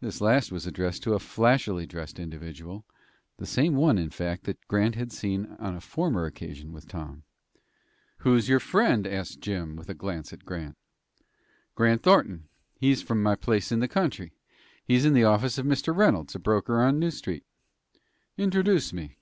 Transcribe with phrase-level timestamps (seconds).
[0.00, 2.84] This last was addressed to a flashily dressed individual
[3.36, 7.22] the same one, in fact, that Grant had seen on a former occasion with Tom.
[8.22, 10.76] "Who's your friend?" asked Jim, with a glance at Grant.
[11.76, 12.48] "Grant Thornton.
[12.80, 14.32] He's from my place in the country.
[14.84, 15.96] He's in the office of Mr.
[15.96, 17.44] Reynolds, a broker in New Street."
[18.36, 19.16] "Introduce me."